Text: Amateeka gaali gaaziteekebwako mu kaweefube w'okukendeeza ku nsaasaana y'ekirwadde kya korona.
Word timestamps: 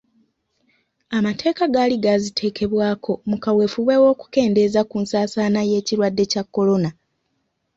Amateeka 1.17 1.63
gaali 1.73 1.95
gaaziteekebwako 2.03 3.11
mu 3.29 3.37
kaweefube 3.43 3.93
w'okukendeeza 4.03 4.81
ku 4.89 4.95
nsaasaana 5.03 5.59
y'ekirwadde 5.71 6.23
kya 6.31 6.43
korona. 6.53 6.89